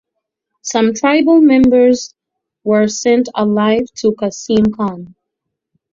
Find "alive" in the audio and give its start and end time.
3.35-3.85